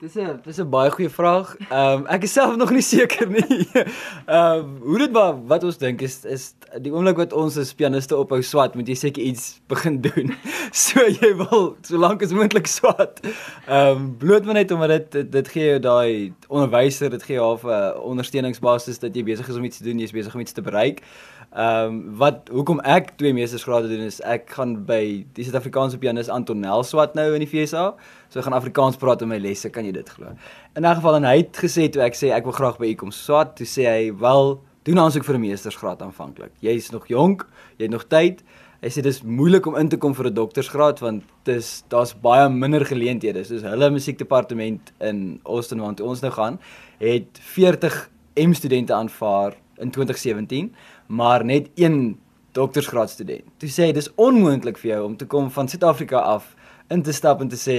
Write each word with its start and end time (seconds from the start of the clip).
Dis 0.00 0.16
'n 0.16 0.40
dis 0.44 0.58
'n 0.58 0.70
baie 0.70 0.90
goeie 0.90 1.10
vraag. 1.12 1.56
Ehm 1.68 2.00
um, 2.00 2.06
ek 2.06 2.22
is 2.22 2.32
self 2.32 2.56
nog 2.56 2.70
nie 2.72 2.80
seker 2.80 3.28
nie. 3.28 3.68
Ehm 3.76 4.58
um, 4.58 4.78
hoe 4.80 4.98
dit 4.98 5.12
maar 5.12 5.34
wat 5.46 5.64
ons 5.64 5.76
dink 5.76 6.00
is 6.00 6.24
is 6.24 6.54
die 6.80 6.92
oomblik 6.92 7.18
wat 7.20 7.34
ons 7.36 7.58
as 7.60 7.74
pianiste 7.76 8.16
ophou 8.16 8.40
swat, 8.42 8.74
moet 8.74 8.88
jy 8.88 8.94
seker 8.96 9.22
iets 9.22 9.60
begin 9.68 10.00
doen. 10.00 10.32
So 10.72 11.04
jy 11.04 11.34
wil 11.36 11.76
solank 11.84 12.22
as 12.22 12.32
moontlik 12.32 12.66
swat. 12.66 13.20
Ehm 13.66 13.90
um, 13.90 14.16
bloot 14.16 14.48
maar 14.48 14.56
net 14.62 14.72
omdat 14.72 14.88
dit 14.88 15.12
dit, 15.12 15.32
dit 15.32 15.48
gee 15.48 15.68
jou 15.68 15.80
daai 15.84 16.32
onderwyser, 16.48 17.10
dit 17.10 17.22
gee 17.22 17.36
jou 17.36 17.58
'n 17.60 18.00
ondersteuningsbasis 18.00 19.04
dat 19.04 19.12
jy 19.14 19.24
besig 19.24 19.48
is 19.48 19.56
om 19.56 19.64
iets 19.68 19.78
te 19.78 19.84
doen, 19.84 20.00
jy's 20.00 20.16
besig 20.16 20.34
om 20.34 20.40
iets 20.40 20.56
te 20.56 20.62
bereik. 20.62 21.04
Ehm 21.50 21.86
um, 21.86 21.94
wat 22.14 22.46
hoekom 22.54 22.78
ek 22.86 23.16
twee 23.18 23.34
meestersgrade 23.34 23.88
doen 23.90 24.04
is 24.06 24.20
ek 24.22 24.52
gaan 24.54 24.76
by 24.86 25.26
die 25.34 25.42
Suid-Afrikaanse 25.42 25.98
pianis 25.98 26.28
Anton 26.30 26.60
Nelswat 26.62 27.16
nou 27.18 27.24
in 27.34 27.42
die 27.42 27.48
FSA. 27.50 27.88
So 28.30 28.38
ek 28.38 28.46
gaan 28.46 28.54
Afrikaans 28.54 28.98
praat 29.00 29.24
in 29.26 29.32
my 29.32 29.38
lesse, 29.42 29.66
kan 29.74 29.82
jy 29.82 29.90
dit 29.96 30.12
glo? 30.14 30.30
In 30.78 30.86
'n 30.86 30.94
geval 30.94 31.16
en 31.16 31.24
hy 31.24 31.36
het 31.38 31.58
gesê 31.58 31.90
toe 31.90 32.02
ek 32.06 32.14
sê 32.14 32.30
ek 32.30 32.44
wil 32.44 32.54
graag 32.54 32.78
by 32.78 32.86
u 32.86 32.94
kom 32.94 33.10
swat, 33.10 33.56
toe 33.56 33.66
sê 33.66 33.82
hy 33.82 34.12
wel 34.14 34.62
doen 34.84 34.98
aansoek 34.98 35.24
vir 35.24 35.34
'n 35.34 35.40
meestersgraad 35.40 36.02
aanvanklik. 36.02 36.52
Jy's 36.62 36.92
nog 36.92 37.08
jonk, 37.08 37.46
jy 37.78 37.84
het 37.84 37.90
nog 37.90 38.06
tyd. 38.06 38.44
Hy 38.80 38.88
sê 38.88 39.02
dis 39.02 39.22
moeilik 39.22 39.66
om 39.66 39.76
in 39.76 39.88
te 39.88 39.96
kom 39.96 40.14
vir 40.14 40.26
'n 40.26 40.34
doktorsgraad 40.34 41.00
want 41.00 41.24
dis 41.44 41.82
daar's 41.88 42.14
baie 42.14 42.48
minder 42.48 42.84
geleenthede. 42.84 43.44
Soos 43.44 43.62
hulle 43.62 43.90
musiekdepartement 43.90 44.92
in 45.00 45.40
Austin 45.44 45.80
waar 45.80 46.00
ons 46.00 46.20
nou 46.20 46.30
gaan, 46.30 46.60
het 47.00 47.40
40 47.40 48.08
M 48.36 48.52
studente 48.52 48.94
aanvaar 48.94 49.56
in 49.80 49.90
2017 49.90 50.74
maar 51.06 51.44
net 51.44 51.70
een 51.74 52.18
doktorsgraad 52.52 53.10
student. 53.10 53.46
Toe 53.58 53.70
sê 53.70 53.88
hy 53.88 53.96
dis 53.96 54.10
onmoontlik 54.20 54.78
vir 54.78 54.94
jou 54.94 55.02
om 55.06 55.16
te 55.16 55.26
kom 55.30 55.50
van 55.54 55.68
Suid-Afrika 55.70 56.18
af 56.18 56.54
in 56.90 57.02
te 57.06 57.14
stap 57.14 57.42
en 57.42 57.50
te 57.50 57.58
sê 57.58 57.76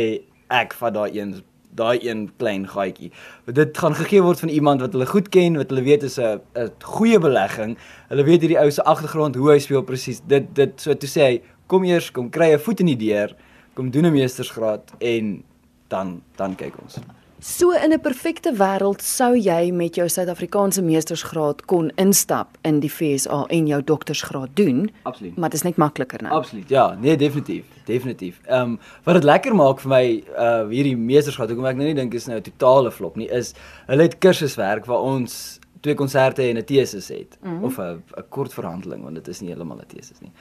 ek 0.51 0.75
vat 0.79 0.95
daai 0.95 1.17
een 1.17 1.41
daai 1.75 1.99
een 2.03 2.25
klein 2.37 2.65
gaatjie. 2.67 3.11
Dit 3.47 3.77
gaan 3.79 3.95
gegee 3.95 4.23
word 4.23 4.41
van 4.43 4.49
iemand 4.51 4.81
wat 4.83 4.91
hulle 4.91 5.07
goed 5.07 5.29
ken, 5.31 5.55
wat 5.55 5.69
hulle 5.71 5.85
weet 5.85 6.03
is 6.03 6.19
'n 6.19 6.41
'n 6.55 6.71
goeie 6.83 7.19
belegging. 7.19 7.77
Hulle 8.09 8.23
weet 8.23 8.41
hierdie 8.41 8.59
ou 8.59 8.71
se 8.71 8.83
agtergrond, 8.83 9.35
hoe 9.35 9.51
hy 9.51 9.59
speel 9.59 9.83
presies. 9.83 10.21
Dit 10.27 10.55
dit 10.55 10.81
so 10.81 10.93
toe 10.93 11.09
sê 11.09 11.21
hy 11.21 11.41
kom 11.67 11.83
eers 11.83 12.11
kom 12.11 12.29
kry 12.29 12.51
'n 12.53 12.59
voet 12.59 12.79
in 12.79 12.85
die 12.85 12.97
deur, 13.07 13.35
kom 13.73 13.89
doen 13.89 14.05
'n 14.05 14.11
meestersgraad 14.11 14.91
en 14.99 15.43
dan 15.87 16.21
dan 16.35 16.55
kyk 16.55 16.73
ons. 16.81 16.99
So 17.43 17.71
in 17.71 17.91
'n 17.91 17.99
perfekte 17.99 18.53
wêreld 18.53 19.01
sou 19.01 19.35
jy 19.35 19.71
met 19.71 19.95
jou 19.95 20.07
Suid-Afrikaanse 20.09 20.81
meestersgraad 20.81 21.65
kon 21.65 21.91
instap 21.95 22.57
in 22.61 22.79
die 22.79 22.89
FSA 22.89 23.45
en 23.47 23.67
jou 23.67 23.83
doktorsgraad 23.83 24.49
doen. 24.53 24.91
Absoluut. 25.01 25.37
Maar 25.37 25.49
dit 25.49 25.57
is 25.57 25.63
net 25.63 25.75
makliker 25.75 26.21
nou. 26.21 26.33
Absoluut. 26.33 26.69
Ja, 26.69 26.97
nee, 26.99 27.17
definitief. 27.17 27.65
Definitief. 27.85 28.39
Ehm 28.45 28.61
um, 28.61 28.79
wat 29.03 29.13
dit 29.13 29.23
lekker 29.23 29.55
maak 29.55 29.79
vir 29.79 29.89
my 29.89 30.23
uh 30.37 30.67
hierdie 30.69 30.97
meestersgraad, 30.97 31.49
hoekom 31.49 31.65
ek 31.65 31.75
nou 31.75 31.85
nie 31.85 31.95
dink 31.95 32.13
is 32.13 32.27
nou 32.27 32.37
'n 32.37 32.41
totale 32.41 32.91
flop 32.91 33.15
nie, 33.15 33.27
is 33.27 33.53
hulle 33.87 34.01
het 34.01 34.17
kursuswerk 34.17 34.85
waar 34.85 35.01
ons 35.01 35.59
twee 35.79 35.95
konserte 35.95 36.41
en 36.41 36.57
'n 36.57 36.63
tesis 36.63 37.07
het 37.07 37.37
mm 37.41 37.49
-hmm. 37.49 37.63
of 37.63 37.77
'n 37.77 38.03
'n 38.17 38.23
kort 38.29 38.53
verhandeling 38.53 39.03
want 39.03 39.15
dit 39.15 39.27
is 39.27 39.41
nie 39.41 39.49
heeltemal 39.49 39.77
'n 39.77 39.87
tesis 39.87 40.19
nie. 40.21 40.31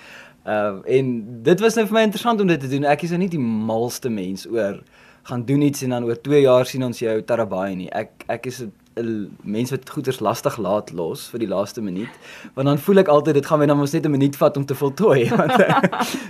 Ehm 0.45 0.83
uh, 0.87 0.98
en 0.98 1.25
dit 1.43 1.61
was 1.61 1.75
nou 1.75 1.87
vir 1.87 1.95
my 1.95 2.03
interessant 2.03 2.41
om 2.41 2.47
dit 2.47 2.61
te 2.61 2.69
doen. 2.69 2.84
Ek 2.84 3.03
is 3.03 3.09
nou 3.09 3.21
nie 3.21 3.28
die 3.28 3.39
malste 3.39 4.09
mens 4.09 4.47
oor 4.47 4.83
gaan 5.31 5.47
doen 5.47 5.62
iets 5.62 5.83
en 5.86 5.95
dan 5.95 6.05
oor 6.05 6.19
2 6.20 6.42
jaar 6.42 6.67
sien 6.67 6.84
ons 6.84 6.98
jou 6.98 7.17
Tarabai 7.23 7.75
nie. 7.78 7.89
Ek 7.91 8.25
ek 8.28 8.47
is 8.50 8.62
'n 8.98 9.37
mens 9.42 9.70
wat 9.70 9.91
goeders 9.91 10.20
lastig 10.20 10.56
laat 10.59 10.92
los 10.92 11.28
vir 11.31 11.41
die 11.45 11.48
laaste 11.48 11.81
minuut. 11.81 12.11
Want 12.55 12.67
dan 12.67 12.78
voel 12.78 12.98
ek 12.98 13.09
altyd 13.09 13.34
dit 13.34 13.47
gaan 13.47 13.59
my 13.59 13.67
dan 13.67 13.78
mos 13.78 13.92
net 13.92 14.06
'n 14.06 14.11
minuut 14.11 14.37
vat 14.37 14.56
om 14.56 14.64
te 14.67 14.75
voltooi. 14.75 15.28
Want 15.37 15.53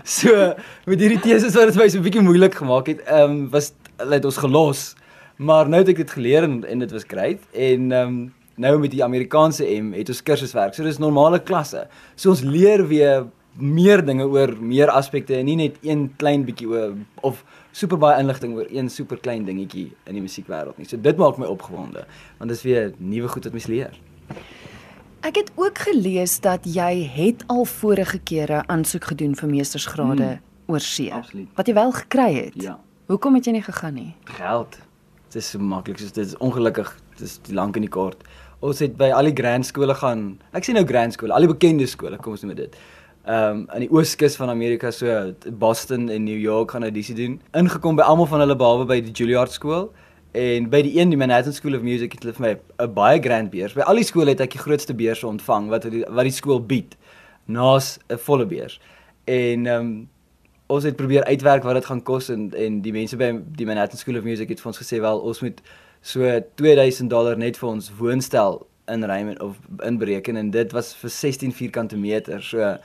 so 0.04 0.54
met 0.86 1.00
hierdie 1.00 1.20
teses 1.20 1.54
wat 1.54 1.72
dit 1.72 1.76
my 1.76 1.88
so 1.88 1.98
'n 1.98 2.02
bietjie 2.02 2.22
moeilik 2.22 2.54
gemaak 2.54 2.86
het, 2.86 3.00
ehm 3.06 3.30
um, 3.30 3.50
was 3.50 3.72
hulle 3.96 4.14
het 4.14 4.24
ons 4.24 4.36
gelos. 4.36 4.94
Maar 5.36 5.68
nou 5.68 5.80
het 5.80 5.88
ek 5.88 5.96
dit 5.96 6.10
geleer 6.10 6.42
en 6.42 6.64
en 6.64 6.78
dit 6.78 6.92
was 6.92 7.04
great 7.08 7.40
en 7.52 7.92
ehm 7.92 8.08
um, 8.08 8.32
nou 8.60 8.78
met 8.78 8.90
die 8.90 9.04
Amerikaanse 9.04 9.64
M 9.64 9.92
het 9.92 10.08
ons 10.08 10.22
kursuswerk. 10.22 10.74
So 10.74 10.84
dis 10.84 10.98
normale 10.98 11.40
klasse. 11.40 11.86
So 12.14 12.30
ons 12.30 12.42
leer 12.42 12.86
weer 12.86 13.24
meer 13.60 14.04
dinge 14.04 14.26
oor 14.26 14.52
meer 14.60 14.90
aspekte 14.92 15.36
en 15.36 15.46
nie 15.48 15.56
net 15.56 15.78
een 15.86 16.08
klein 16.20 16.44
bietjie 16.44 16.68
oor 16.68 16.94
of 17.26 17.44
super 17.72 17.98
baie 18.00 18.18
inligting 18.20 18.56
oor 18.56 18.66
een 18.70 18.90
super 18.90 19.20
klein 19.20 19.44
dingetjie 19.44 19.90
in 20.06 20.18
die 20.18 20.24
musiekwêreld 20.24 20.78
nie. 20.78 20.88
So 20.88 21.00
dit 21.00 21.16
maak 21.20 21.38
my 21.38 21.48
opgewonde 21.50 22.06
want 22.38 22.50
dit 22.50 22.56
is 22.56 22.66
weer 22.66 22.92
nuwe 22.98 23.28
goed 23.28 23.48
wat 23.48 23.56
mens 23.56 23.68
leer. 23.70 23.96
Ek 25.20 25.36
het 25.36 25.50
ook 25.60 25.78
gelees 25.84 26.38
dat 26.40 26.64
jy 26.64 27.04
het 27.12 27.42
al 27.52 27.66
vorige 27.68 28.18
kere 28.24 28.62
aansoek 28.72 29.10
gedoen 29.12 29.34
vir 29.36 29.50
meestersgrade 29.50 30.28
hmm. 30.28 30.44
oor 30.72 30.80
see. 30.80 31.10
Absoluut. 31.12 31.50
Wat 31.58 31.68
jy 31.68 31.74
wel 31.76 31.92
gekry 31.92 32.30
het. 32.38 32.62
Ja. 32.62 32.78
Hoekom 33.10 33.36
het 33.36 33.44
jy 33.44 33.58
nie 33.58 33.66
gegaan 33.66 33.98
nie? 33.98 34.12
Geld. 34.38 34.78
Dit 35.28 35.42
is 35.42 35.50
so 35.52 35.60
maklik 35.62 36.00
soos 36.00 36.14
dit 36.16 36.24
is 36.26 36.38
ongelukkig. 36.40 36.94
Dit 37.18 37.26
is 37.28 37.36
lank 37.52 37.76
en 37.76 37.84
die 37.84 37.92
kort. 37.92 38.24
Ons 38.64 38.80
het 38.84 38.96
by 38.96 39.10
al 39.16 39.28
die 39.28 39.36
grand 39.36 39.66
skole 39.66 39.94
gaan. 39.96 40.24
Ek 40.56 40.64
sien 40.64 40.76
nou 40.76 40.86
grand 40.88 41.12
skole, 41.16 41.32
al 41.36 41.44
die 41.44 41.52
bekende 41.52 41.86
skole, 41.88 42.18
kom 42.20 42.36
ons 42.36 42.44
noem 42.44 42.56
dit 42.58 42.80
um, 43.30 43.64
aan 43.68 43.84
die 43.84 43.90
ooskus 43.90 44.36
van 44.36 44.48
Amerika 44.48 44.90
so 44.90 45.32
Boston 45.58 46.08
en 46.08 46.24
New 46.24 46.38
York 46.38 46.70
gaan 46.70 46.82
audisie 46.82 47.14
doen. 47.14 47.40
Ingekom 47.52 47.96
by 47.96 48.02
almal 48.02 48.26
van 48.26 48.42
hulle 48.42 48.56
behalwe 48.56 48.86
by 48.90 49.00
die 49.04 49.12
Juilliard 49.12 49.52
skool 49.52 49.90
en 50.38 50.68
by 50.70 50.80
die 50.86 50.94
een 50.98 51.10
die 51.10 51.18
Manhattan 51.18 51.54
School 51.54 51.76
of 51.78 51.82
Music 51.86 52.14
het 52.16 52.24
hulle 52.24 52.34
vir 52.36 52.46
my 52.46 52.52
'n 52.86 52.94
baie 52.94 53.20
grand 53.22 53.50
beurs. 53.50 53.74
By 53.74 53.86
al 53.86 54.00
die 54.02 54.04
skole 54.04 54.30
het 54.30 54.40
ek 54.40 54.52
die 54.52 54.62
grootste 54.62 54.94
beurs 54.94 55.24
ontvang 55.24 55.68
wat 55.68 55.82
die, 55.90 56.04
wat 56.08 56.24
die 56.24 56.32
skool 56.32 56.60
bied. 56.60 56.96
Naas 57.46 57.98
'n 58.08 58.18
volle 58.18 58.46
beurs. 58.46 58.80
En 59.24 59.66
ehm 59.66 59.80
um, 59.80 60.08
ons 60.66 60.84
het 60.84 60.96
probeer 60.96 61.24
uitwerk 61.24 61.62
wat 61.62 61.74
dit 61.74 61.84
gaan 61.84 62.02
kos 62.02 62.28
en 62.28 62.54
en 62.54 62.80
die 62.80 62.92
mense 62.92 63.16
by 63.16 63.40
die 63.56 63.66
Manhattan 63.66 63.98
School 63.98 64.16
of 64.16 64.24
Music 64.24 64.48
het 64.48 64.60
vir 64.60 64.66
ons 64.66 64.78
gesê 64.78 65.00
wel 65.00 65.18
ons 65.18 65.40
moet 65.40 65.60
so 66.00 66.40
2000 66.54 67.10
dollar 67.10 67.36
net 67.36 67.58
vir 67.58 67.68
ons 67.68 67.90
woonstel 67.98 68.66
inruim 68.86 69.36
of 69.38 69.56
inbereken 69.84 70.36
en 70.36 70.50
dit 70.50 70.72
was 70.72 70.94
vir 70.94 71.10
16 71.10 71.52
vierkante 71.52 71.96
meter. 71.96 72.42
So 72.42 72.76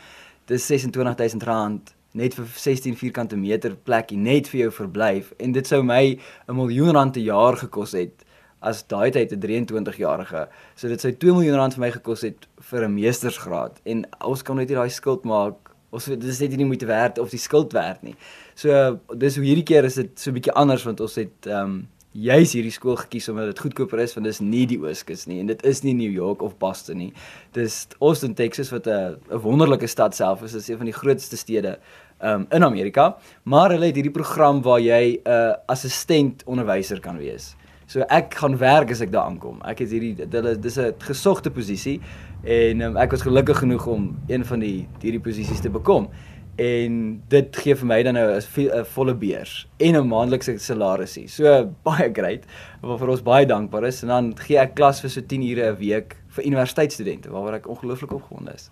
dis 0.46 0.66
26000 0.66 1.44
rand 1.44 1.94
net 2.16 2.36
vir 2.38 2.48
16 2.48 2.96
vierkante 2.96 3.36
meter 3.36 3.76
plekkie 3.76 4.18
net 4.18 4.48
vir 4.48 4.66
jou 4.66 4.72
verblyf. 4.72 5.34
En 5.40 5.52
dit 5.52 5.68
sou 5.68 5.82
my 5.84 6.18
'n 6.48 6.56
miljoen 6.56 6.94
rand 6.96 7.12
per 7.12 7.22
jaar 7.22 7.58
gekos 7.58 7.92
het 7.92 8.24
as 8.62 8.84
daai 8.88 9.12
tyd 9.12 9.32
'n 9.34 9.40
23 9.40 9.98
jarige 9.98 10.48
so 10.76 10.88
dit 10.88 11.02
sou 11.02 11.12
2 11.12 11.34
miljoen 11.34 11.56
rand 11.56 11.74
vir 11.74 11.82
my 11.82 11.92
gekos 11.92 12.22
het 12.22 12.48
vir 12.60 12.86
'n 12.86 12.94
meestersgraad. 12.94 13.82
En 13.86 14.06
ons 14.22 14.42
kan 14.42 14.56
net 14.56 14.70
nie 14.70 14.76
daai 14.76 14.90
skuld 14.90 15.24
maak. 15.24 15.56
Ons 15.92 16.06
dit 16.06 16.24
is 16.24 16.40
net 16.40 16.56
nie 16.58 16.66
moeite 16.66 16.86
werd 16.86 17.20
of 17.20 17.30
die 17.30 17.40
skuld 17.40 17.74
werd 17.74 18.04
nie. 18.04 18.16
So 18.56 19.00
dis 19.16 19.36
hoe 19.36 19.46
hierdie 19.46 19.64
keer 19.64 19.84
is 19.84 19.96
dit 19.96 20.20
so 20.20 20.32
'n 20.32 20.34
bietjie 20.34 20.54
anders 20.54 20.84
want 20.84 21.00
ons 21.02 21.16
het 21.16 21.46
ehm 21.46 21.64
um, 21.64 21.88
juis 22.16 22.54
hierdie 22.56 22.72
skool 22.72 22.96
gekies 22.96 23.28
omdat 23.32 23.50
dit 23.52 23.60
goedkoper 23.66 24.00
is 24.00 24.14
want 24.16 24.28
dit 24.28 24.36
is 24.36 24.40
nie 24.40 24.64
die 24.70 24.78
Ooskus 24.80 25.26
nie 25.28 25.42
en 25.42 25.50
dit 25.52 25.64
is 25.68 25.82
nie 25.84 25.94
New 25.98 26.12
York 26.12 26.44
of 26.46 26.56
Boston 26.62 27.02
nie. 27.02 27.12
Dis 27.56 27.84
Austin, 28.00 28.36
Texas 28.36 28.72
wat 28.72 28.88
'n 28.88 29.20
'n 29.32 29.42
wonderlike 29.44 29.88
stad 29.88 30.16
self 30.16 30.42
is. 30.44 30.54
Is 30.54 30.70
een 30.70 30.78
van 30.78 30.86
die 30.86 30.96
grootste 30.96 31.38
stede 31.38 31.78
um, 32.22 32.48
in 32.52 32.64
Amerika, 32.64 33.18
maar 33.44 33.72
hulle 33.72 33.86
het 33.86 33.96
hierdie 33.96 34.12
program 34.12 34.62
waar 34.62 34.80
jy 34.80 35.20
'n 35.24 35.30
uh, 35.30 35.54
assistent 35.68 36.44
onderwyser 36.46 37.00
kan 37.00 37.18
wees. 37.18 37.56
So 37.88 38.02
ek 38.10 38.34
gaan 38.34 38.58
werk 38.58 38.92
as 38.92 39.02
ek 39.02 39.12
daar 39.12 39.28
aankom. 39.30 39.62
Ek 39.62 39.80
het 39.80 39.92
hierdie 39.92 40.16
hulle 40.32 40.56
dis 40.60 40.78
'n 40.78 40.94
gesogte 41.00 41.52
posisie 41.52 42.00
en 42.44 42.82
um, 42.82 42.98
ek 42.98 43.12
was 43.12 43.22
gelukkig 43.22 43.58
genoeg 43.58 43.88
om 43.88 44.18
een 44.28 44.46
van 44.46 44.60
die 44.60 44.88
hierdie 45.02 45.20
posisies 45.20 45.60
te 45.62 45.70
bekom 45.70 46.10
en 46.56 47.22
dit 47.30 47.58
gee 47.64 47.76
vir 47.76 47.88
my 47.88 48.04
dan 48.04 48.16
nou 48.16 48.28
'n 48.32 48.86
volle 48.86 49.14
beurs 49.14 49.68
en 49.78 49.96
'n 49.96 50.08
maandelikse 50.08 50.58
salarisie. 50.60 51.28
So 51.28 51.72
baie 51.84 52.10
great 52.14 52.44
waarvoor 52.82 53.10
ons 53.10 53.24
baie 53.24 53.46
dankbaar 53.46 53.86
is 53.86 54.04
en 54.04 54.08
dan 54.08 54.38
gee 54.38 54.58
ek 54.58 54.76
klas 54.76 55.02
vir 55.02 55.10
so 55.10 55.22
10 55.22 55.42
ure 55.42 55.72
'n 55.72 55.78
week 55.78 56.16
vir 56.30 56.46
universiteitsstudente 56.46 57.30
waaroor 57.30 57.54
ek 57.54 57.68
ongelooflik 57.68 58.14
opgewonde 58.14 58.54
is. 58.54 58.70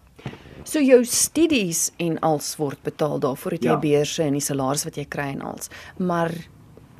So 0.63 0.79
jou 0.79 1.03
studies 1.03 1.91
en 1.97 2.19
als 2.19 2.55
word 2.55 2.81
betaal 2.83 3.19
daarvoor 3.19 3.51
het 3.51 3.63
jy 3.63 3.69
ja. 3.69 3.79
beurse 3.79 4.23
en 4.23 4.33
die 4.33 4.41
salaris 4.41 4.83
wat 4.83 4.95
jy 4.95 5.05
kry 5.05 5.27
en 5.35 5.41
als. 5.41 5.69
Maar 5.97 6.31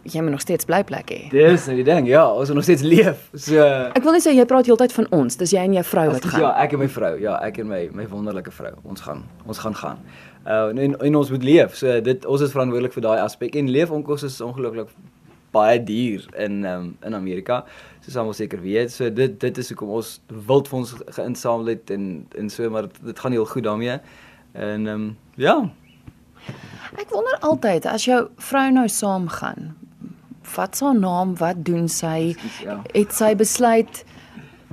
jy 0.03 0.21
moet 0.21 0.35
nog 0.35 0.43
steeds 0.43 0.65
bly 0.65 0.81
plek 0.83 1.11
hê. 1.11 1.21
Dis 1.31 1.65
nou 1.69 1.77
die 1.79 1.85
ding, 1.87 2.07
ja, 2.09 2.25
ons 2.27 2.51
moet 2.51 2.59
nog 2.59 2.67
steeds 2.67 2.83
leef. 2.83 3.29
So 3.39 3.63
Ek 3.95 4.03
wil 4.03 4.17
net 4.17 4.25
sê 4.25 4.33
jy 4.35 4.45
praat 4.49 4.67
heeltyd 4.67 4.93
van 4.95 5.07
ons. 5.15 5.37
Dis 5.39 5.53
jy 5.55 5.63
en 5.63 5.75
jou 5.77 5.85
vrou 5.87 6.05
wat 6.11 6.27
gaan. 6.27 6.43
Ja, 6.43 6.51
ek 6.63 6.75
en 6.75 6.83
my 6.83 6.89
vrou. 6.91 7.13
Ja, 7.21 7.37
ek 7.45 7.61
en 7.63 7.69
my 7.71 7.81
my 7.95 8.07
wonderlike 8.11 8.51
vrou. 8.51 8.73
Ons 8.83 9.05
gaan 9.05 9.23
ons 9.47 9.63
gaan 9.63 9.77
gaan. 9.79 10.05
Uh 10.43 10.71
en, 10.75 10.97
en 10.99 11.19
ons 11.21 11.33
moet 11.35 11.43
leef. 11.43 11.77
So 11.79 11.99
dit 12.03 12.25
ons 12.25 12.43
is 12.43 12.55
verantwoordelik 12.55 12.95
vir 12.95 13.05
daai 13.07 13.19
aspek 13.23 13.55
en 13.59 13.71
leefonkoste 13.71 14.31
is 14.31 14.41
ongelooflik 14.43 14.91
baie 15.53 15.77
duur 15.83 16.25
in 16.41 16.63
um, 16.65 16.89
in 17.05 17.15
Amerika. 17.15 17.63
Soos 18.03 18.17
almal 18.19 18.35
seker 18.37 18.61
weet. 18.61 18.91
So 18.91 19.09
dit 19.13 19.39
dit 19.39 19.61
is 19.61 19.71
hoekom 19.71 19.93
ons 19.99 20.17
wildfonds 20.49 20.95
geïnsamel 21.15 21.75
het 21.75 21.93
en 21.95 22.25
en 22.39 22.49
so 22.51 22.69
maar 22.73 22.89
dit 22.99 23.19
gaan 23.19 23.37
heel 23.37 23.47
goed 23.47 23.63
daarmee. 23.69 23.99
En 24.53 24.87
ehm 24.87 25.07
um, 25.07 25.07
ja. 25.35 25.57
Ek 26.99 27.09
wonder 27.09 27.37
altyd 27.39 27.85
as 27.89 28.05
jou 28.05 28.27
vrou 28.49 28.67
nou 28.71 28.87
saamgaan. 28.91 29.73
Wat 30.55 30.75
s'n 30.77 30.99
naam? 30.99 31.37
Wat 31.37 31.63
doen 31.65 31.87
sy? 31.89 32.35
Ja. 32.63 32.81
Het 32.91 33.13
sy 33.15 33.35
besluit 33.39 34.03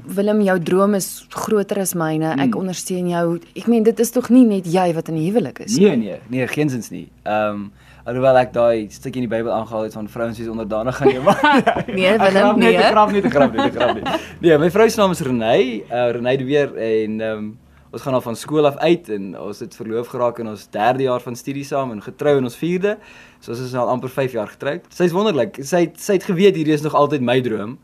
Willem, 0.04 0.40
jou 0.42 0.56
droom 0.64 0.94
is 0.94 1.08
groter 1.28 1.80
as 1.82 1.92
myne. 1.98 2.32
Ek 2.32 2.52
hmm. 2.52 2.58
ondersteun 2.62 3.10
jou. 3.10 3.26
Ek 3.58 3.68
meen 3.70 3.84
dit 3.86 4.00
is 4.00 4.12
tog 4.14 4.30
nie 4.32 4.46
net 4.48 4.68
jy 4.70 4.88
wat 4.96 5.10
in 5.12 5.18
die 5.20 5.26
huwelik 5.28 5.62
is 5.66 5.76
nie. 5.76 5.86
Nee, 5.90 6.00
nee, 6.00 6.18
nee, 6.32 6.48
geensins 6.50 6.90
nie. 6.94 7.06
Ehm 7.26 7.62
um, 7.66 7.70
alhoewel 8.08 8.38
ek 8.40 8.54
daai 8.54 8.88
stukkie 8.90 9.20
in 9.20 9.26
die 9.26 9.30
Bybel 9.30 9.52
aangehaal 9.52 9.84
het 9.84 9.94
van 9.94 10.06
vrouens 10.08 10.38
wie 10.40 10.48
onderdanig 10.50 10.96
gaan 10.96 11.10
neem. 11.12 11.26
nee, 11.98 12.14
Willem, 12.18 12.58
nee. 12.58 12.72
Nee, 12.72 12.86
grap 12.90 13.12
nie, 13.12 13.22
grap 13.22 13.52
nie, 13.54 13.66
grap 13.74 13.92
nie. 13.98 14.14
Nee, 14.40 14.56
my 14.58 14.70
vrou 14.72 14.86
se 14.90 14.98
naam 14.98 15.12
is 15.14 15.20
Renée, 15.26 15.82
uh, 15.84 16.06
Renée 16.16 16.38
de 16.40 16.46
Weer 16.48 16.72
en 16.74 17.20
ehm 17.20 17.42
um, 17.44 17.50
ons 17.90 18.02
gaan 18.02 18.14
al 18.14 18.22
van 18.22 18.36
skool 18.38 18.66
af 18.66 18.76
uit 18.76 19.08
en 19.10 19.32
ons 19.40 19.58
het 19.58 19.74
verloof 19.74 20.12
geraak 20.12 20.38
in 20.38 20.48
ons 20.52 20.66
3de 20.76 21.06
jaar 21.08 21.22
van 21.24 21.36
studie 21.36 21.64
saam 21.66 21.90
en 21.90 22.02
getrou 22.02 22.36
in 22.38 22.46
ons 22.46 22.58
4de. 22.58 22.94
So 23.40 23.54
ons 23.54 23.64
is 23.64 23.72
nou 23.74 23.82
al 23.86 23.94
amper 23.96 24.12
5 24.12 24.36
jaar 24.38 24.52
getroud. 24.52 24.86
Sy's 24.94 25.14
wonderlik. 25.16 25.58
Sy 25.66 25.86
het, 25.88 25.98
sy 26.00 26.18
het 26.20 26.28
geweet 26.28 26.58
hierdie 26.60 26.76
is 26.76 26.86
nog 26.86 26.94
altyd 26.94 27.26
my 27.26 27.40
droom. 27.42 27.78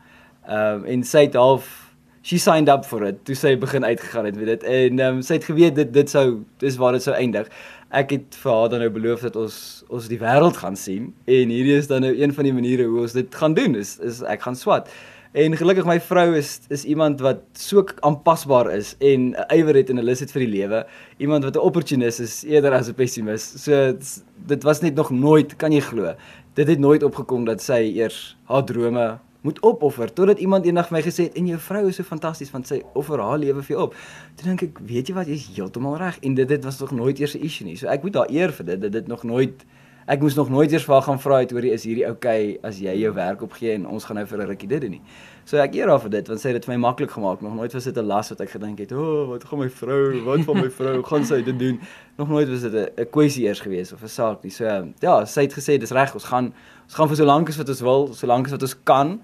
Ehm 0.47 0.79
um, 0.79 0.87
en 0.87 1.03
sy 1.03 1.27
het 1.27 1.35
half 1.35 1.87
she 2.27 2.37
signed 2.37 2.69
up 2.69 2.85
for 2.85 3.03
it 3.07 3.19
toe 3.23 3.35
sy 3.39 3.53
begin 3.59 3.85
uitgegaan 3.87 4.25
het 4.27 4.35
met 4.35 4.49
dit 4.51 4.63
en 4.63 4.99
ehm 4.99 5.19
um, 5.19 5.21
sy 5.23 5.37
het 5.37 5.45
geweet 5.47 5.75
dit 5.75 5.91
dit 5.95 6.09
sou 6.11 6.25
dis 6.63 6.79
waar 6.79 6.95
dit 6.95 7.03
sou 7.03 7.15
eindig. 7.15 7.51
Ek 7.91 8.11
het 8.15 8.39
vir 8.41 8.51
haar 8.51 8.71
dan 8.71 8.83
nou 8.83 8.89
beloof 8.95 9.27
dat 9.27 9.35
ons 9.39 9.59
ons 9.87 10.07
die 10.11 10.19
wêreld 10.19 10.59
gaan 10.63 10.75
sien 10.79 11.13
en 11.27 11.53
hierdie 11.55 11.77
is 11.77 11.87
dan 11.91 12.03
nou 12.07 12.11
een 12.15 12.33
van 12.35 12.47
die 12.47 12.55
maniere 12.55 12.87
hoe 12.87 13.03
ons 13.05 13.15
dit 13.15 13.35
gaan 13.43 13.55
doen 13.59 13.75
is 13.79 13.97
is 13.99 14.23
ek 14.23 14.47
gaan 14.47 14.59
swat. 14.59 14.91
En 15.31 15.57
gelukkig 15.57 15.85
my 15.85 15.99
vrou 15.99 16.35
is 16.37 16.59
is 16.71 16.85
iemand 16.85 17.19
wat 17.19 17.41
so 17.53 17.83
aanpasbaar 17.99 18.71
is 18.75 18.95
en 18.99 19.35
'n 19.35 19.57
ywer 19.57 19.75
het 19.75 19.89
en 19.89 19.99
'n 19.99 20.03
lus 20.03 20.19
het 20.19 20.31
vir 20.31 20.39
die 20.39 20.53
lewe. 20.59 20.85
Iemand 21.17 21.43
wat 21.43 21.55
'n 21.55 21.59
opportunis 21.59 22.19
is 22.19 22.43
eerder 22.43 22.71
as 22.71 22.87
'n 22.87 22.93
pessimis. 22.93 23.63
So 23.63 23.97
dit 24.45 24.63
was 24.63 24.81
net 24.81 24.95
nog 24.95 25.09
nooit, 25.09 25.55
kan 25.55 25.71
jy 25.71 25.79
glo. 25.79 26.15
Dit 26.53 26.67
het 26.67 26.79
nooit 26.79 27.03
opgekom 27.03 27.45
dat 27.45 27.61
sy 27.61 27.93
eers 27.95 28.37
haar 28.43 28.63
drome 28.63 29.19
moet 29.41 29.59
opoffer 29.59 30.13
totdat 30.13 30.39
iemand 30.39 30.65
eendag 30.65 30.89
my 30.91 31.01
gesê 31.01 31.27
het 31.27 31.33
en 31.33 31.47
jou 31.47 31.59
vrou 31.59 31.87
is 31.87 31.95
so 31.95 32.03
fantasties 32.03 32.51
want 32.51 32.67
sy 32.67 32.81
offer 32.93 33.19
haar 33.19 33.37
lewe 33.37 33.63
vir 33.63 33.75
jou 33.75 33.83
op. 33.87 33.95
Toe 34.35 34.47
dink 34.47 34.61
ek, 34.61 34.79
weet 34.79 35.07
jy 35.07 35.13
wat, 35.13 35.27
jy's 35.27 35.47
heeltemal 35.55 35.97
reg 35.97 36.19
en 36.19 36.33
dit 36.33 36.47
dit 36.47 36.63
was 36.63 36.79
nog 36.79 36.91
nooit 36.91 37.19
eers 37.19 37.35
'n 37.35 37.43
issue 37.43 37.67
nie. 37.67 37.75
So 37.75 37.87
ek 37.87 38.03
moet 38.03 38.15
haar 38.15 38.29
eer 38.29 38.51
vir 38.51 38.65
dit 38.65 38.81
dat 38.81 38.91
dit 38.91 39.07
nog 39.07 39.23
nooit 39.23 39.65
ek 40.07 40.21
moes 40.23 40.37
nog 40.37 40.49
nooit 40.49 40.71
eers 40.71 40.85
vir 40.87 40.93
haar 40.95 41.03
gaan 41.03 41.19
vra 41.19 41.37
het 41.43 41.51
oor 41.51 41.65
is 41.67 41.83
hierdie 41.83 42.05
okay, 42.07 42.57
as 42.63 42.77
jy 42.79 42.93
jou 42.95 43.09
werk 43.15 43.41
opgee 43.43 43.73
en 43.75 43.87
ons 43.91 44.05
gaan 44.07 44.15
nou 44.15 44.25
vir 44.25 44.39
'n 44.39 44.47
rukkie 44.47 44.67
dit 44.67 44.81
doen 44.81 44.91
nie. 44.91 45.01
So 45.45 45.57
ek 45.57 45.75
eer 45.75 45.89
haar 45.89 45.99
vir 45.99 46.09
dit 46.09 46.27
want 46.27 46.39
sy 46.39 46.49
het 46.49 46.55
dit 46.55 46.65
vir 46.65 46.77
my 46.77 46.87
maklik 46.87 47.11
gemaak. 47.11 47.41
Nog 47.41 47.55
nooit 47.55 47.73
was 47.73 47.83
dit 47.83 47.97
'n 47.97 48.07
las 48.07 48.29
wat 48.29 48.41
ek 48.41 48.49
gedink 48.49 48.79
het, 48.79 48.91
"O, 48.91 49.23
oh, 49.23 49.27
wat 49.29 49.43
gaan 49.43 49.59
my 49.59 49.69
vrou, 49.69 50.23
wat 50.23 50.45
van 50.45 50.55
my 50.55 50.69
vrou, 50.69 51.03
gaan 51.03 51.25
sy 51.25 51.41
dit 51.41 51.59
doen?" 51.59 51.79
Nog 52.17 52.29
nooit 52.29 52.49
was 52.49 52.61
dit 52.61 52.73
'n 52.73 53.05
kwessie 53.11 53.45
eers 53.45 53.59
gewees 53.59 53.93
of 53.93 54.01
'n 54.01 54.07
saak 54.07 54.43
nie. 54.43 54.51
So 54.51 54.63
ja, 54.99 55.25
sy 55.25 55.41
het 55.41 55.53
gesê 55.53 55.77
dis 55.77 55.91
reg, 55.91 56.13
ons 56.13 56.23
gaan 56.23 56.53
ons 56.85 56.93
gaan 56.93 57.07
vir 57.07 57.17
so 57.17 57.25
lank 57.25 57.49
as 57.49 57.57
wat 57.57 57.69
ons 57.69 57.81
wil, 57.81 58.13
so 58.13 58.27
lank 58.27 58.45
as 58.45 58.51
wat 58.51 58.61
ons 58.61 58.75
kan. 58.83 59.19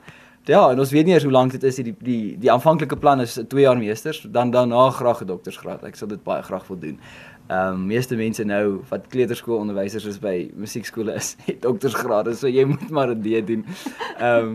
Ja, 0.45 0.71
en 0.71 0.79
ons 0.79 0.91
weet 0.91 1.05
nie 1.05 1.13
eers 1.13 1.23
hoe 1.23 1.31
lank 1.31 1.51
dit 1.51 1.63
is 1.63 1.75
die 1.79 1.95
die 2.03 2.37
die 2.37 2.51
aanvanklike 2.51 2.97
plan 2.99 3.21
is 3.21 3.39
2 3.47 3.61
jaar 3.61 3.77
meesters, 3.77 4.25
dan 4.29 4.51
daarna 4.51 4.89
graag 4.89 5.21
'n 5.21 5.27
doktorsgraad. 5.27 5.83
Ek 5.83 5.95
sal 5.95 6.07
dit 6.07 6.23
baie 6.23 6.43
graag 6.43 6.67
wil 6.67 6.79
doen. 6.79 6.99
Ehm 7.47 7.73
um, 7.73 7.85
meeste 7.85 8.15
mense 8.15 8.43
nou 8.43 8.83
wat 8.89 9.07
kleuterskoolonderwysers 9.11 10.05
is 10.05 10.19
by 10.19 10.51
musiekskole 10.55 11.15
is, 11.19 11.35
het 11.47 11.61
doktorsgrade, 11.61 12.35
so 12.35 12.47
jy 12.47 12.63
moet 12.65 12.89
maar 12.89 13.15
dit 13.15 13.47
doen. 13.47 13.65
Ehm 14.17 14.53